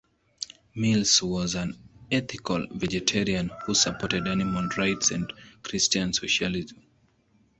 Mills 0.73 1.21
was 1.21 1.53
an 1.53 1.77
ethical 2.11 2.65
vegetarian 2.71 3.51
who 3.67 3.75
supported 3.75 4.27
animal 4.27 4.67
rights 4.75 5.11
and 5.11 5.31
Christian 5.61 6.11
socialism. 6.11 6.81